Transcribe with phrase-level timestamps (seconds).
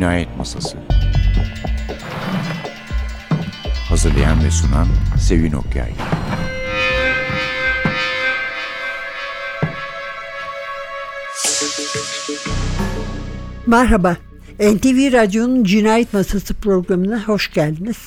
[0.00, 0.78] Cinayet Masası
[3.88, 4.86] Hazırlayan ve sunan
[5.18, 5.92] Sevin Okyay
[13.66, 14.16] Merhaba,
[14.60, 17.98] NTV Radyo'nun Cinayet Masası programına hoş geldiniz.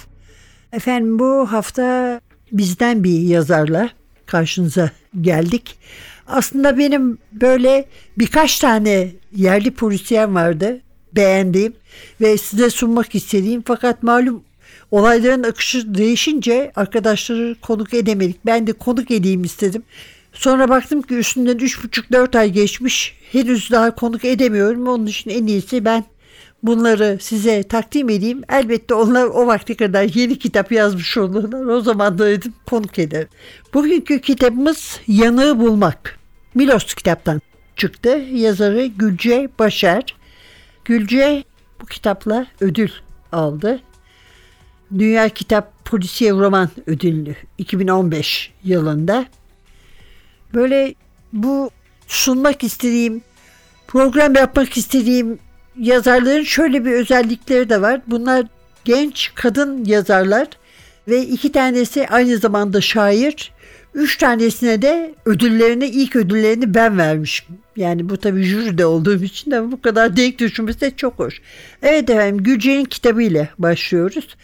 [0.72, 2.22] Efendim bu hafta
[2.52, 3.90] bizden bir yazarla
[4.26, 4.92] karşınıza
[5.22, 5.78] geldik.
[6.28, 7.86] Aslında benim böyle
[8.18, 10.83] birkaç tane yerli polisiyen vardı
[11.16, 11.74] beğendiğim
[12.22, 14.44] ve size sunmak istediğim fakat malum
[14.92, 18.46] olayların akışı değişince arkadaşları konuk edemedik.
[18.46, 19.84] Ben de konuk edeyim istedim.
[20.34, 23.18] Sonra baktım ki üstünden 3,5-4 ay geçmiş.
[23.32, 24.88] Henüz daha konuk edemiyorum.
[24.88, 26.06] Onun için en iyisi ben
[26.64, 28.42] bunları size takdim edeyim.
[28.50, 31.66] Elbette onlar o vakte kadar yeni kitap yazmış olurlar.
[31.66, 33.28] O zaman da dedim konuk ederim.
[33.74, 36.20] Bugünkü kitabımız Yanığı Bulmak.
[36.56, 37.42] Milos kitaptan
[37.76, 38.10] çıktı.
[38.34, 40.16] Yazarı Gülce Başar.
[40.86, 41.44] Gülce
[41.82, 42.90] bu kitapla ödül
[43.32, 43.80] aldı.
[44.98, 49.26] Dünya Kitap Polisiye Roman Ödülü 2015 yılında.
[50.54, 50.96] Böyle
[51.34, 51.70] bu
[52.08, 53.22] sunmak istediğim,
[53.88, 55.40] program yapmak istediğim
[55.80, 58.02] yazarların şöyle bir özellikleri de var.
[58.08, 58.46] Bunlar
[58.86, 60.48] genç kadın yazarlar
[61.08, 63.52] ve iki tanesi aynı zamanda şair.
[63.94, 67.46] Üç tanesine de ödüllerini, ilk ödüllerini ben vermişim.
[67.76, 71.42] Yani bu tabii jüride olduğum için de bu kadar denk düşmesi de çok hoş.
[71.82, 74.36] Evet efendim Gülce'nin kitabıyla başlıyoruz.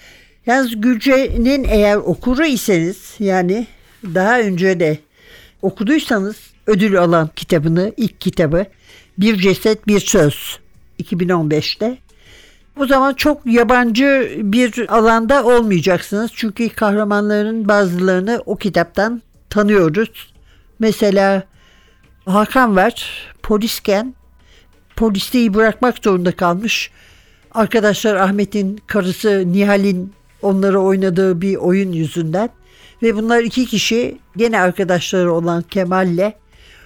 [0.45, 3.67] Yalnız Gülce'nin eğer okuru iseniz yani
[4.03, 4.97] daha önce de
[5.61, 6.36] okuduysanız
[6.67, 8.66] ödül alan kitabını, ilk kitabı
[9.17, 10.59] Bir Ceset Bir Söz
[11.03, 11.97] 2015'te.
[12.80, 16.31] O zaman çok yabancı bir alanda olmayacaksınız.
[16.36, 20.33] Çünkü kahramanların bazılarını o kitaptan tanıyoruz.
[20.80, 21.44] Mesela
[22.25, 24.16] Hakan var, polisken
[24.95, 26.91] polisliği bırakmak zorunda kalmış.
[27.51, 32.50] Arkadaşlar Ahmet'in karısı Nihal'in onları oynadığı bir oyun yüzünden
[33.03, 36.34] ve bunlar iki kişi gene arkadaşları olan Kemal'le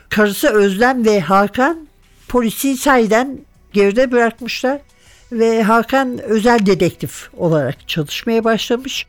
[0.09, 1.87] karısı Özlem ve Hakan
[2.27, 3.39] polisi sayeden
[3.73, 4.81] geride bırakmışlar
[5.31, 9.07] ve Hakan özel dedektif olarak çalışmaya başlamış.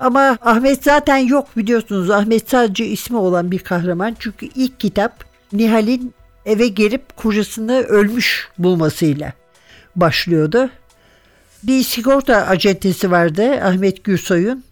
[0.00, 2.10] Ama Ahmet zaten yok biliyorsunuz.
[2.10, 4.16] Ahmet sadece ismi olan bir kahraman.
[4.18, 6.14] Çünkü ilk kitap Nihal'in
[6.46, 9.32] eve gelip kocasını ölmüş bulmasıyla
[9.96, 10.70] başlıyordu.
[11.62, 14.64] Bir sigorta acentesi vardı Ahmet Gürsoy'un.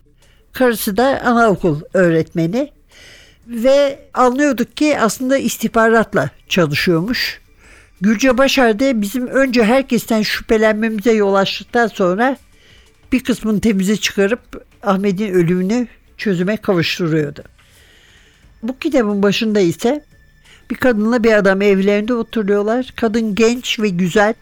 [0.53, 2.73] Karısı da anaokul öğretmeni.
[3.47, 7.41] Ve anlıyorduk ki aslında istihbaratla çalışıyormuş.
[8.01, 12.37] Gülce Başar bizim önce herkesten şüphelenmemize yol açtıktan sonra
[13.13, 15.87] bir kısmını temize çıkarıp Ahmet'in ölümünü
[16.17, 17.43] çözüme kavuşturuyordu.
[18.63, 20.05] Bu kitabın başında ise
[20.71, 22.93] bir kadınla bir adam evlerinde oturuyorlar.
[22.97, 24.35] Kadın genç ve güzel,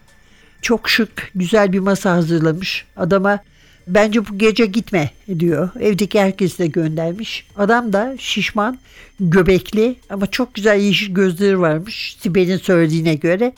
[0.61, 2.85] çok şık, güzel bir masa hazırlamış.
[2.97, 3.39] Adama
[3.87, 5.69] bence bu gece gitme diyor.
[5.79, 7.47] Evdeki herkesi de göndermiş.
[7.57, 8.79] Adam da şişman,
[9.19, 13.53] göbekli ama çok güzel yeşil gözleri varmış Sibel'in söylediğine göre.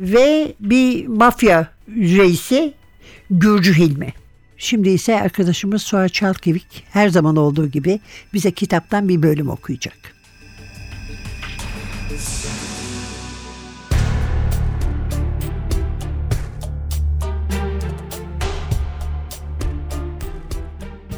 [0.00, 2.74] Ve bir mafya reisi
[3.30, 4.21] Gürcü Hilmi.
[4.64, 8.00] Şimdi ise arkadaşımız Suha Çalkevik her zaman olduğu gibi
[8.34, 9.96] bize kitaptan bir bölüm okuyacak.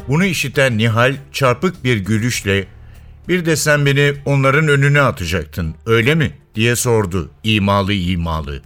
[0.07, 2.67] Bunu işiten Nihal çarpık bir gülüşle
[3.27, 8.61] bir de sen beni onların önüne atacaktın öyle mi diye sordu imalı imalı.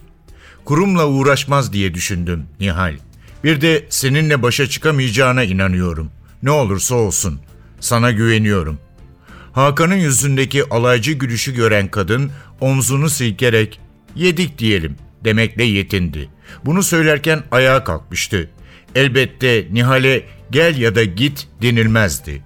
[0.65, 3.08] Kurumla uğraşmaz diye düşündüm Nihal.
[3.43, 6.11] Bir de seninle başa çıkamayacağına inanıyorum.
[6.43, 7.39] Ne olursa olsun.
[7.79, 8.79] Sana güveniyorum.
[9.51, 13.79] Hakan'ın yüzündeki alaycı gülüşü gören kadın omzunu silkerek
[14.15, 16.29] yedik diyelim demekle yetindi.
[16.65, 18.49] Bunu söylerken ayağa kalkmıştı.
[18.95, 22.41] Elbette Nihal'e gel ya da git denilmezdi.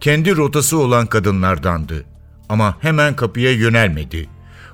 [0.00, 2.04] Kendi rotası olan kadınlardandı.
[2.48, 4.28] Ama hemen kapıya yönelmedi.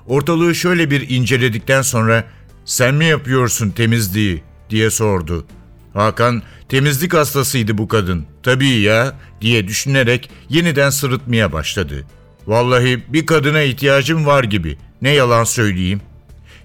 [0.06, 2.24] Ortalığı şöyle bir inceledikten sonra
[2.64, 5.46] sen mi yapıyorsun temizliği diye sordu.
[5.94, 8.26] Hakan temizlik hastasıydı bu kadın.
[8.42, 12.06] Tabii ya diye düşünerek yeniden sırıtmaya başladı.
[12.46, 14.78] Vallahi bir kadına ihtiyacım var gibi.
[15.02, 16.00] Ne yalan söyleyeyim.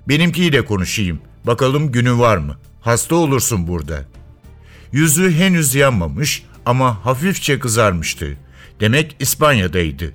[0.07, 1.19] Benimkiyle konuşayım.
[1.43, 2.57] Bakalım günü var mı?
[2.81, 4.05] Hasta olursun burada.
[4.91, 8.37] Yüzü henüz yanmamış ama hafifçe kızarmıştı.
[8.79, 10.13] Demek İspanya'daydı.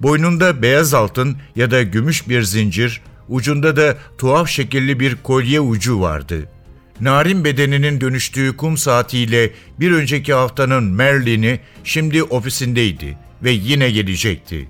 [0.00, 6.00] Boynunda beyaz altın ya da gümüş bir zincir, ucunda da tuhaf şekilli bir kolye ucu
[6.00, 6.48] vardı.
[7.00, 9.50] Narin bedeninin dönüştüğü kum saatiyle
[9.80, 14.68] bir önceki haftanın Merlin'i şimdi ofisindeydi ve yine gelecekti.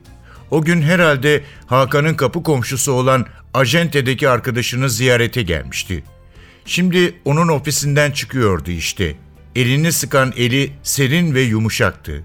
[0.50, 6.04] O gün herhalde Hakan'ın kapı komşusu olan Ajente'deki arkadaşını ziyarete gelmişti.
[6.64, 9.14] Şimdi onun ofisinden çıkıyordu işte.
[9.56, 12.24] Elini sıkan eli serin ve yumuşaktı.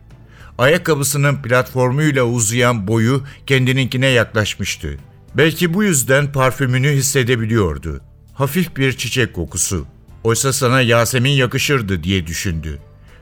[0.58, 4.98] Ayakkabısının platformuyla uzayan boyu kendininkine yaklaşmıştı.
[5.38, 8.02] Belki bu yüzden parfümünü hissedebiliyordu.
[8.42, 9.86] Hafif bir çiçek kokusu.
[10.24, 12.80] Oysa sana Yasemin yakışırdı diye düşündü.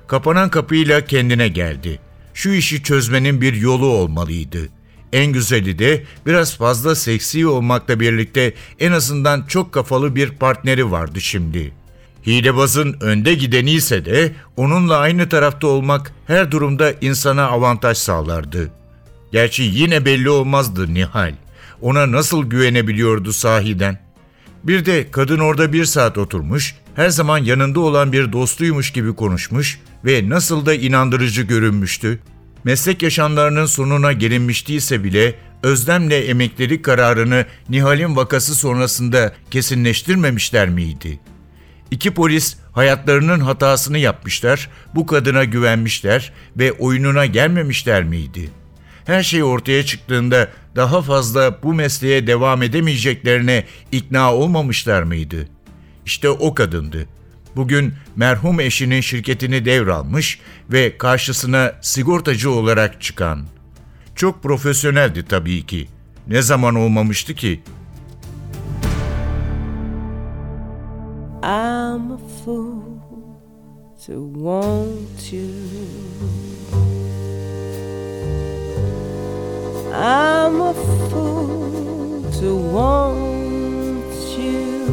[0.07, 1.99] Kapanan kapıyla kendine geldi.
[2.33, 4.59] Şu işi çözmenin bir yolu olmalıydı.
[5.13, 11.21] En güzeli de biraz fazla seksi olmakla birlikte en azından çok kafalı bir partneri vardı
[11.21, 11.73] şimdi.
[12.27, 18.71] Hilebazın önde gideni ise de onunla aynı tarafta olmak her durumda insana avantaj sağlardı.
[19.31, 21.33] Gerçi yine belli olmazdı Nihal.
[21.81, 24.08] Ona nasıl güvenebiliyordu sahiden?
[24.63, 29.79] Bir de kadın orada bir saat oturmuş, her zaman yanında olan bir dostuymuş gibi konuşmuş
[30.05, 32.19] ve nasıl da inandırıcı görünmüştü.
[32.63, 41.19] Meslek yaşamlarının sonuna gelinmiştiyse bile Özlem'le emeklilik kararını Nihal'in vakası sonrasında kesinleştirmemişler miydi?
[41.91, 48.49] İki polis hayatlarının hatasını yapmışlar, bu kadına güvenmişler ve oyununa gelmemişler miydi?
[49.05, 55.47] Her şey ortaya çıktığında daha fazla bu mesleğe devam edemeyeceklerine ikna olmamışlar mıydı?
[56.05, 57.05] İşte o kadındı.
[57.55, 60.39] Bugün merhum eşinin şirketini devralmış
[60.69, 63.45] ve karşısına sigortacı olarak çıkan.
[64.15, 65.87] Çok profesyoneldi tabii ki.
[66.27, 67.63] Ne zaman olmamıştı ki?
[71.43, 72.83] I'm a fool
[74.05, 76.58] to want you.
[79.91, 80.73] I'm a
[81.09, 84.85] fool to want you.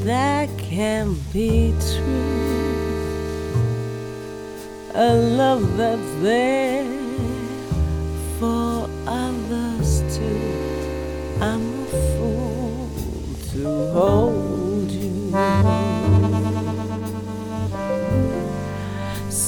[0.06, 2.32] that can be true.
[4.94, 6.81] A love that's there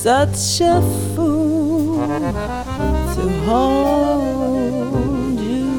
[0.03, 0.81] Such a
[1.15, 1.95] fool
[3.15, 5.71] to hold you.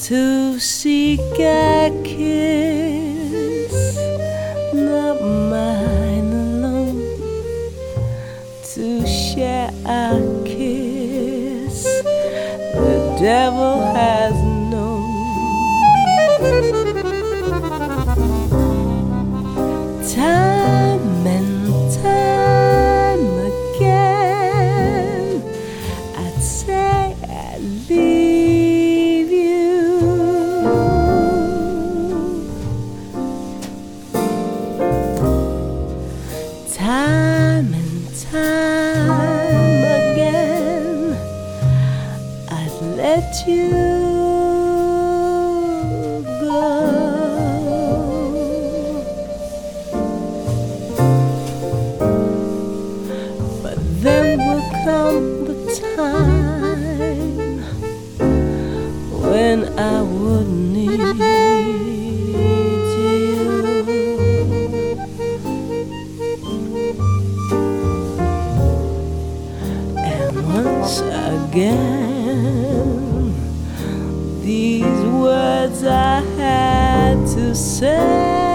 [0.00, 2.63] To seek a kiss,
[71.54, 73.32] again,
[74.42, 78.53] these words I had to say.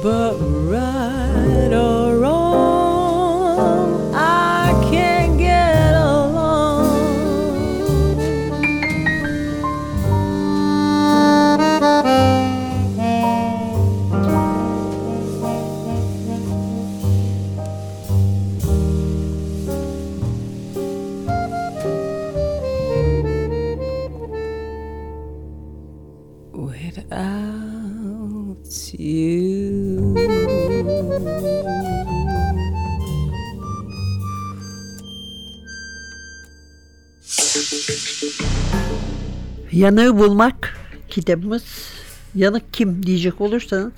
[0.00, 0.38] But
[39.78, 40.76] Yanığı Bulmak
[41.08, 41.64] kitabımız.
[42.34, 43.92] Yanık kim diyecek olursanız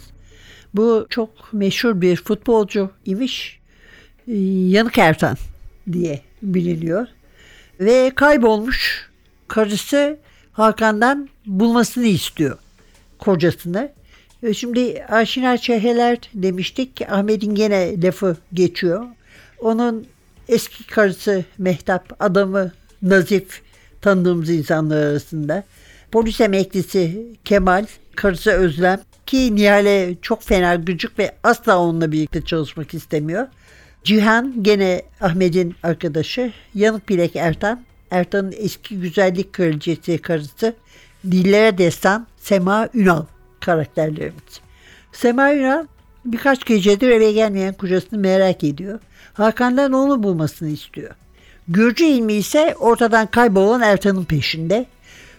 [0.75, 3.61] bu çok meşhur bir futbolcu imiş.
[4.29, 4.37] e,
[4.69, 5.37] Yanık Ertan
[5.93, 7.07] diye biliniyor.
[7.81, 9.11] Ve kaybolmuş
[9.49, 10.19] karısı
[10.53, 12.59] Hakan'dan bulmasını istiyor
[13.19, 13.93] kocasını.
[14.43, 17.03] E, Şimdi aşina çehreler demiştik.
[17.11, 19.07] Ahmet'in gene lafı geçiyor.
[19.59, 20.07] Onun
[20.49, 22.73] eski karısı Mehtap, adamı
[23.03, 23.63] Nazif
[24.01, 25.65] tanıdığımız insanlar arasında.
[26.13, 32.95] Polis emeklisi Kemal, karısı Özlem ki Nihal'e çok fena gıcık ve asla onunla birlikte çalışmak
[32.95, 33.47] istemiyor.
[34.05, 36.53] Cihan gene Ahmet'in arkadaşı.
[36.75, 37.85] Yanık Bilek Ertan.
[38.11, 40.75] Ertan'ın eski güzellik kraliçesi karısı.
[41.25, 43.25] Dillere destan Sema Ünal
[43.61, 44.61] karakterlerimiz.
[45.13, 45.87] Sema Ünal
[46.25, 49.01] birkaç gecedir eve gelmeyen kocasını merak ediyor.
[49.33, 51.15] Hakan'dan onu bulmasını istiyor.
[51.71, 54.87] Gürcü ilmi ise ortadan kaybolan Ertan'ın peşinde.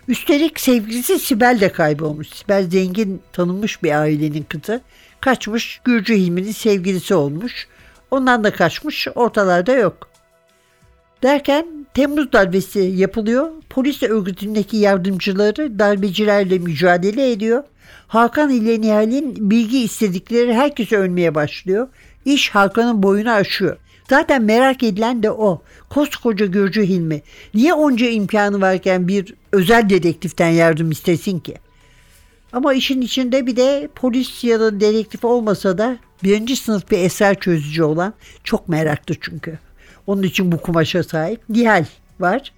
[0.07, 2.29] Üstelik sevgilisi Sibel de kaybolmuş.
[2.29, 4.81] Sibel zengin tanınmış bir ailenin kızı.
[5.21, 7.67] Kaçmış Gürcü ilminin sevgilisi olmuş.
[8.11, 10.09] Ondan da kaçmış ortalarda yok.
[11.23, 13.49] Derken Temmuz darbesi yapılıyor.
[13.69, 17.63] Polis örgütündeki yardımcıları darbecilerle mücadele ediyor.
[18.07, 21.87] Hakan ile Nihal'in bilgi istedikleri herkese ölmeye başlıyor.
[22.25, 23.77] İş Hakan'ın boyunu aşıyor.
[24.11, 25.61] Zaten merak edilen de o.
[25.89, 27.21] Koskoca Gürcü Hilmi.
[27.53, 31.55] Niye onca imkanı varken bir özel dedektiften yardım istesin ki?
[32.53, 37.39] Ama işin içinde bir de polis ya da dedektif olmasa da birinci sınıf bir eser
[37.39, 38.13] çözücü olan
[38.43, 39.59] çok meraklı çünkü.
[40.07, 41.85] Onun için bu kumaşa sahip Nihal
[42.19, 42.53] var.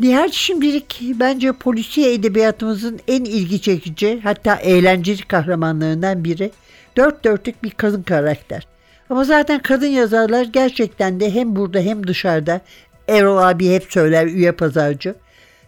[0.00, 6.50] Nihal şimdilik bence polisiye edebiyatımızın en ilgi çekici hatta eğlenceli kahramanlarından biri.
[6.96, 8.75] Dört dörtlük bir kadın karakter.
[9.10, 12.60] Ama zaten kadın yazarlar gerçekten de hem burada hem dışarıda
[13.08, 15.14] Erol abi hep söyler üye pazarcı.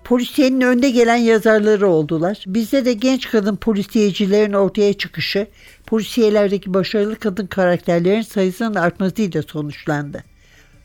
[0.05, 2.45] Polisiyenin önde gelen yazarları oldular.
[2.47, 5.47] Bizde de genç kadın polisiyecilerin ortaya çıkışı,
[5.87, 10.25] polisiyelerdeki başarılı kadın karakterlerin sayısının artmasıyla sonuçlandı.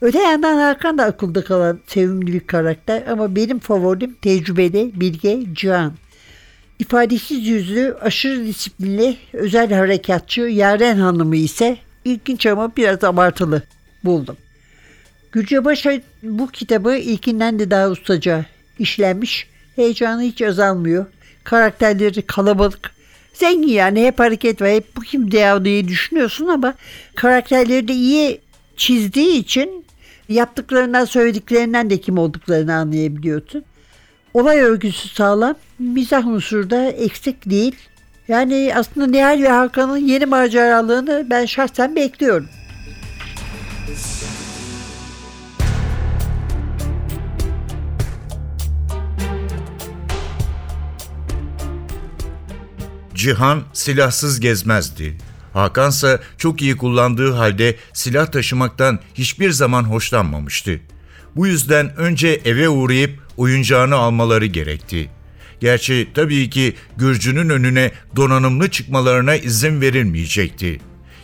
[0.02, 5.94] Öte yandan Hakan da akılda kalan sevimli bir karakter ama benim favorim tecrübeli Bilge Cihan.
[6.80, 13.62] İfadesiz yüzlü, aşırı disiplinli, özel harekatçı Yaren Hanım'ı ise ilginç ama biraz abartılı
[14.04, 14.38] buldum.
[15.32, 18.46] Gülcebaşı bu kitabı ilkinden de daha ustaca
[18.80, 19.48] işlenmiş.
[19.76, 21.06] Heyecanı hiç azalmıyor.
[21.44, 22.92] Karakterleri kalabalık.
[23.34, 24.70] Zengin yani hep hareket var.
[24.70, 26.74] Hep bu kim ya diye düşünüyorsun ama
[27.16, 28.42] karakterleri de iyi
[28.78, 29.86] çizdiği için
[30.30, 33.64] yaptıklarından söylediklerinden de kim olduklarını anlayabiliyorsun.
[34.34, 37.76] Olay örgüsü sağlam, mizah unsuru da eksik değil.
[38.28, 42.50] Yani aslında Nihal ve Hakan'ın yeni maceralarını ben şahsen bekliyorum.
[53.16, 55.18] Cihan silahsız gezmezdi.
[55.54, 60.80] Hakansa çok iyi kullandığı halde silah taşımaktan hiçbir zaman hoşlanmamıştı.
[61.36, 65.10] Bu yüzden önce eve uğrayıp oyuncağını almaları gerekti.
[65.64, 70.80] Gerçi tabii ki Gürcü'nün önüne donanımlı çıkmalarına izin verilmeyecekti.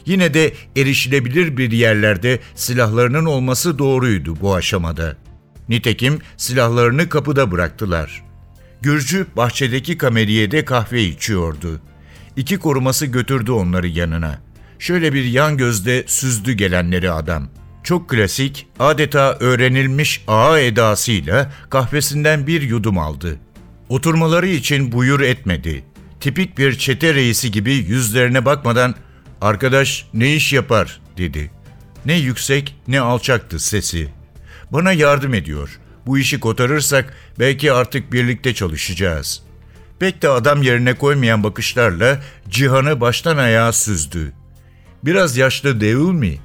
[0.05, 5.15] Yine de erişilebilir bir yerlerde silahlarının olması doğruydu bu aşamada.
[5.69, 8.23] Nitekim silahlarını kapıda bıraktılar.
[8.81, 11.81] Gürcü bahçedeki kameriyede kahve içiyordu.
[12.35, 14.41] İki koruması götürdü onları yanına.
[14.79, 17.49] Şöyle bir yan gözde süzdü gelenleri adam.
[17.83, 23.39] Çok klasik, adeta öğrenilmiş ağa edasıyla kahvesinden bir yudum aldı.
[23.89, 25.83] Oturmaları için buyur etmedi.
[26.19, 28.95] Tipik bir çete reisi gibi yüzlerine bakmadan
[29.41, 31.51] "Arkadaş ne iş yapar?" dedi.
[32.05, 34.09] Ne yüksek ne alçaktı sesi.
[34.71, 35.79] Bana yardım ediyor.
[36.05, 39.43] Bu işi kotarırsak belki artık birlikte çalışacağız.
[39.99, 44.33] Pek de adam yerine koymayan bakışlarla Cihan'ı baştan ayağa süzdü.
[45.03, 46.37] Biraz yaşlı değil mi?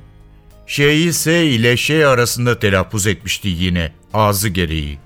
[0.66, 4.98] Şeyi S ile şey arasında telaffuz etmişti yine ağzı gereği.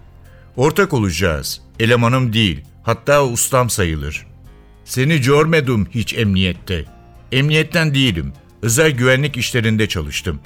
[0.58, 1.60] Ortak olacağız.
[1.80, 2.64] Elemanım değil.
[2.82, 4.26] Hatta ustam sayılır.
[4.84, 6.84] Seni görmedim hiç emniyette.
[7.32, 8.32] Emniyetten değilim.
[8.62, 10.40] Özel güvenlik işlerinde çalıştım.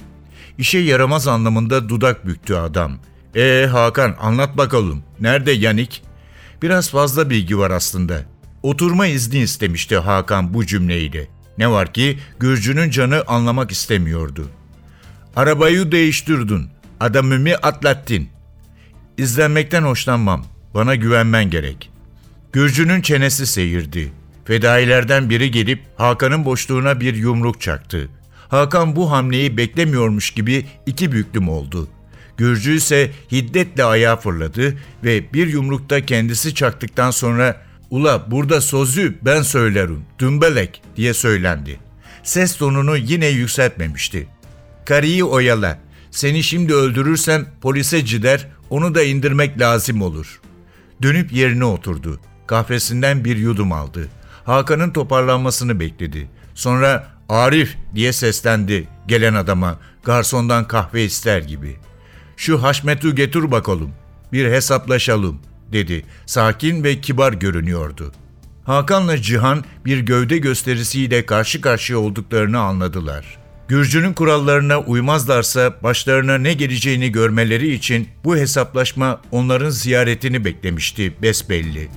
[0.57, 2.99] İşe yaramaz anlamında dudak büktü adam.
[3.35, 5.03] Ee Hakan anlat bakalım.
[5.19, 6.03] Nerede Yanik?
[6.61, 8.21] Biraz fazla bilgi var aslında.
[8.63, 11.27] Oturma izni istemişti Hakan bu cümleyle.
[11.57, 14.49] Ne var ki Gürcü'nün canı anlamak istemiyordu.
[15.35, 16.67] Arabayı değiştirdin.
[16.99, 18.27] Adamımı atlattın.
[19.17, 20.45] İzlenmekten hoşlanmam.
[20.73, 21.91] Bana güvenmen gerek.
[22.53, 24.11] Gürcü'nün çenesi seyirdi.
[24.45, 28.09] Fedailerden biri gelip Hakan'ın boşluğuna bir yumruk çaktı.
[28.47, 31.87] Hakan bu hamleyi beklemiyormuş gibi iki büklüm oldu.
[32.37, 39.41] Gürcü ise hiddetle ayağa fırladı ve bir yumrukta kendisi çaktıktan sonra ''Ula burada sözü ben
[39.41, 41.79] söylerim, dümbelek'' diye söylendi.
[42.23, 44.27] Ses tonunu yine yükseltmemişti.
[44.85, 45.79] ''Karıyı oyala,
[46.13, 50.41] Seni şimdi öldürürsem polise gider, onu da indirmek lazım olur.
[51.01, 52.19] Dönüp yerine oturdu.
[52.47, 54.07] Kahvesinden bir yudum aldı.
[54.45, 56.29] Hakan'ın toparlanmasını bekledi.
[56.55, 61.75] Sonra Arif diye seslendi gelen adama garsondan kahve ister gibi.
[62.37, 63.91] Şu Haşmet'i getir bakalım.
[64.31, 65.39] Bir hesaplaşalım
[65.71, 66.05] dedi.
[66.25, 68.11] Sakin ve kibar görünüyordu.
[68.65, 73.42] Hakan'la Cihan bir gövde gösterisiyle karşı karşıya olduklarını anladılar.
[73.73, 81.89] Gürcü'nün kurallarına uymazlarsa başlarına ne geleceğini görmeleri için bu hesaplaşma onların ziyaretini beklemişti besbelli.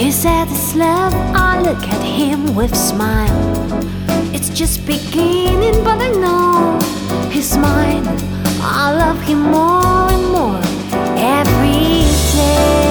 [0.00, 3.28] He said love, I look at him with smile.
[4.34, 6.78] It's just beginning, but I know
[7.30, 8.06] he's mine.
[8.62, 10.60] I love him more and more
[11.18, 12.89] every day.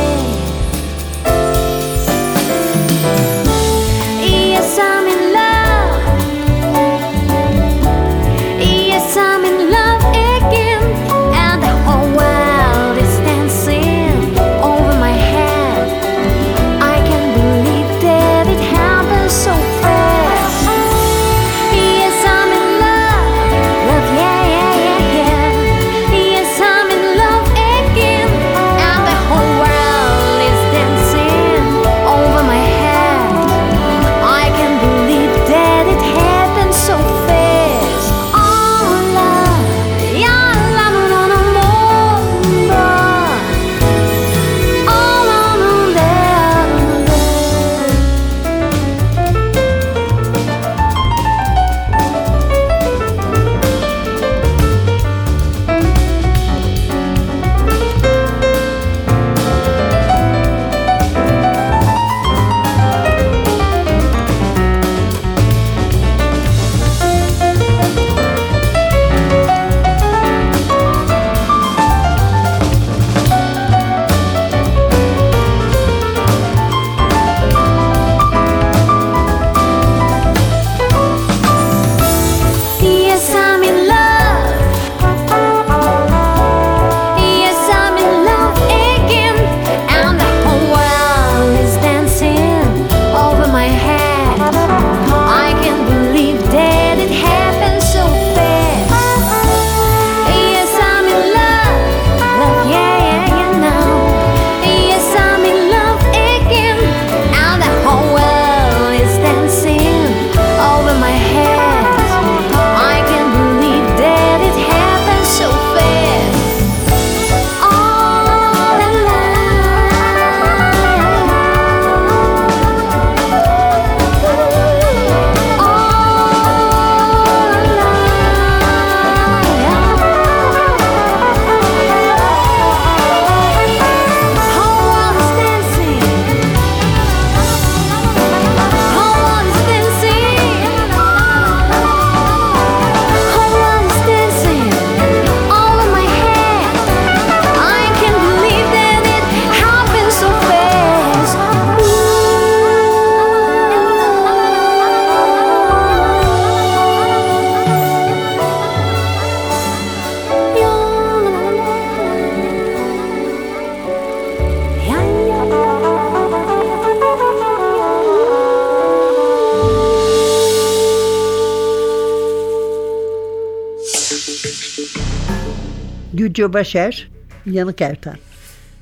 [176.13, 177.10] Gülce Başer,
[177.45, 178.15] Yanık Ertan.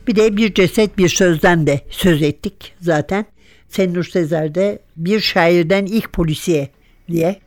[0.07, 3.25] Bir de bir ceset bir sözden de söz ettik zaten.
[3.69, 6.69] Senur Sezer de bir şairden ilk polisiye
[7.07, 7.39] diye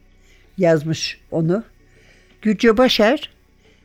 [0.59, 1.65] yazmış onu.
[2.43, 3.31] Gülce Başer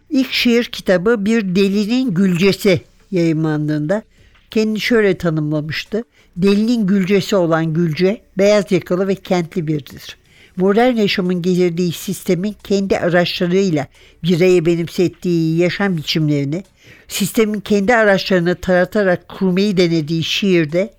[0.10, 2.82] ilk şiir kitabı Bir Delinin Gülcesi
[3.12, 4.04] yayınlandığında
[4.52, 6.04] kendini şöyle tanımlamıştı.
[6.38, 10.18] Delinin gülcesi olan Gülce beyaz yakalı ve kentli biridir.
[10.58, 13.88] Modern yaşamın getirdiği sistemin kendi araçlarıyla
[14.24, 16.64] bireye benimsettiği yaşam biçimlerini,
[17.08, 20.94] sistemin kendi araçlarını taratarak kurmayı denediği şiirde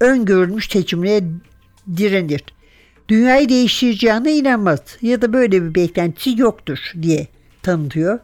[0.00, 1.24] öngörülmüş seçimlere
[1.96, 2.44] direnir.
[3.08, 7.26] Dünyayı değiştireceğine inanmaz ya da böyle bir beklentisi yoktur diye
[7.62, 8.18] tanıtıyor.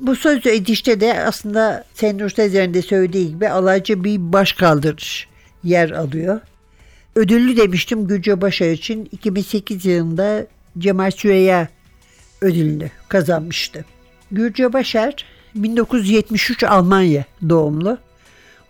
[0.00, 5.28] Bu söz edişte de aslında Senur Sezer'in de söylediği gibi alaycı bir baş kaldırış
[5.64, 6.40] yer alıyor.
[7.14, 10.46] Ödüllü demiştim Gülce Başar için 2008 yılında
[10.78, 11.68] Cemal Süreya
[12.40, 13.84] ödülünü kazanmıştı.
[14.30, 17.98] Gülce Başar 1973 Almanya doğumlu.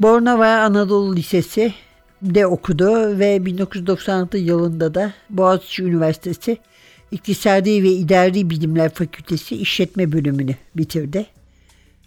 [0.00, 1.74] Bornova Anadolu Lisesi
[2.22, 6.58] de okudu ve 1996 yılında da Boğaziçi Üniversitesi
[7.10, 11.26] İktisadi ve İdari Bilimler Fakültesi İşletme bölümünü bitirdi.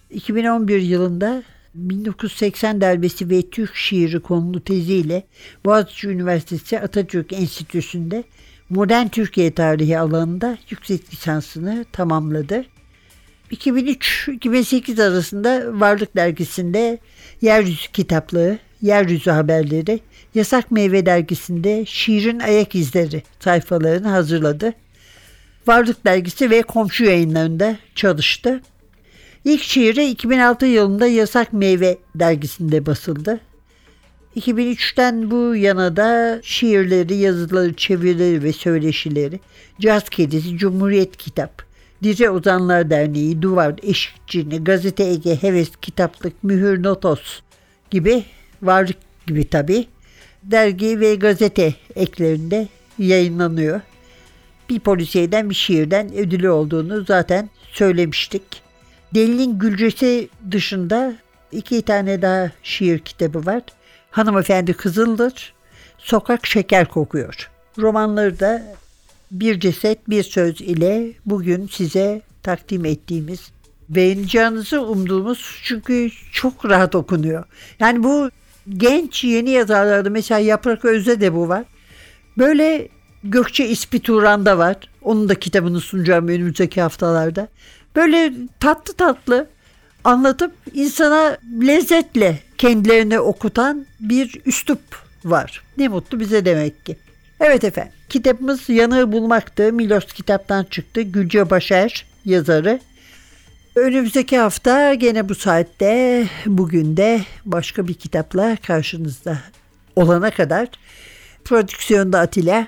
[0.09, 1.43] 2011 yılında
[1.73, 5.23] 1980 darbesi ve Türk şiiri konulu teziyle
[5.65, 8.23] Boğaziçi Üniversitesi Atatürk Enstitüsü'nde
[8.69, 12.65] modern Türkiye tarihi alanında yüksek lisansını tamamladı.
[13.51, 16.99] 2003-2008 arasında Varlık Dergisi'nde
[17.41, 19.99] Yeryüzü Kitaplığı, Yeryüzü Haberleri,
[20.35, 24.73] Yasak Meyve Dergisi'nde Şiirin Ayak İzleri sayfalarını hazırladı.
[25.67, 28.61] Varlık Dergisi ve komşu yayınlarında çalıştı.
[29.45, 33.39] İlk şiiri 2006 yılında Yasak Meyve dergisinde basıldı.
[34.35, 39.39] 2003'ten bu yana da şiirleri, yazıları, çevirileri ve söyleşileri,
[39.79, 41.63] Caz Kedisi, Cumhuriyet Kitap,
[42.03, 47.39] Dice Ozanlar Derneği, Duvar, Eşikçini, Gazete Ege, Heves, Kitaplık, Mühür, Notos
[47.91, 48.23] gibi,
[48.61, 49.87] varlık gibi tabi,
[50.43, 53.81] dergi ve gazete eklerinde yayınlanıyor.
[54.69, 58.62] Bir polisiyeden bir şiirden ödülü olduğunu zaten söylemiştik.
[59.13, 61.13] Delinin Gülcesi dışında
[61.51, 63.61] iki tane daha şiir kitabı var.
[64.11, 65.53] Hanımefendi Kızıldır,
[65.97, 67.49] Sokak Şeker Kokuyor.
[67.77, 68.63] Romanları da
[69.31, 73.51] bir ceset bir söz ile bugün size takdim ettiğimiz
[73.89, 77.43] beğeneceğinizi umduğumuz çünkü çok rahat okunuyor.
[77.79, 78.29] Yani bu
[78.69, 81.63] genç yeni yazarlarda mesela Yaprak Özde de bu var.
[82.37, 82.89] Böyle
[83.23, 84.75] Gökçe İspituran da var.
[85.01, 87.47] Onun da kitabını sunacağım önümüzdeki haftalarda.
[87.95, 89.47] Böyle tatlı tatlı
[90.03, 94.79] anlatıp insana lezzetle kendilerini okutan bir üslup
[95.25, 95.63] var.
[95.77, 96.97] Ne mutlu bize demek ki.
[97.39, 99.73] Evet efendim kitabımız Yanığı Bulmaktı.
[99.73, 101.01] Milos kitaptan çıktı.
[101.01, 102.79] Gülce Başer yazarı.
[103.75, 109.37] Önümüzdeki hafta gene bu saatte bugün de başka bir kitapla karşınızda
[109.95, 110.67] olana kadar
[111.45, 112.67] prodüksiyonda Atilla,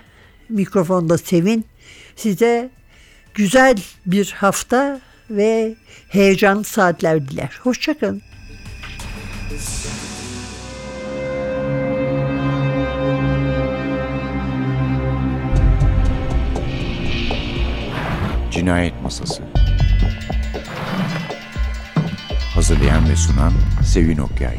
[0.49, 1.65] mikrofonda Sevin
[2.15, 2.69] size
[3.33, 5.73] güzel bir hafta ve
[6.09, 7.59] heyecanlı saatler diler.
[7.63, 8.21] Hoşçakalın.
[18.51, 19.43] Cinayet Masası
[22.53, 23.53] Hazırlayan ve sunan
[23.93, 24.57] Sevin Okyay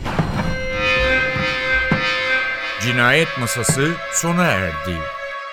[2.87, 4.97] Cinayet Masası sona erdi.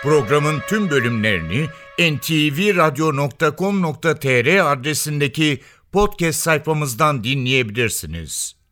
[0.04, 1.68] Programın tüm bölümlerini
[2.00, 5.60] ntvradio.com.tr adresindeki
[5.92, 8.63] podcast sayfamızdan dinleyebilirsiniz.